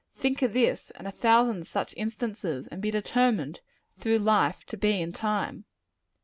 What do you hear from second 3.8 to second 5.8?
through life, to be in time."